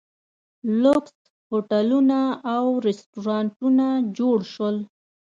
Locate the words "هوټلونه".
1.51-2.17